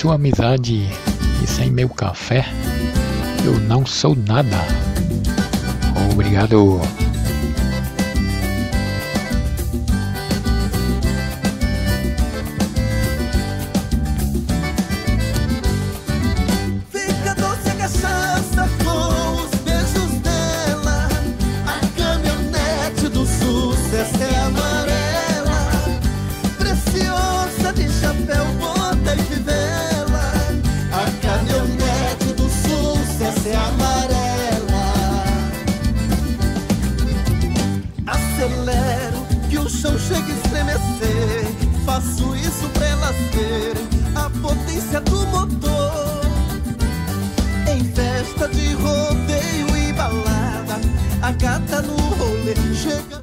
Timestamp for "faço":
41.84-42.34